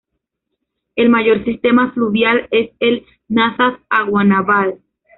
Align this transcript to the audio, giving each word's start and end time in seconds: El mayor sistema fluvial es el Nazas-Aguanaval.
El 0.95 1.09
mayor 1.09 1.45
sistema 1.45 1.91
fluvial 1.91 2.47
es 2.49 2.71
el 2.79 3.05
Nazas-Aguanaval. 3.27 4.81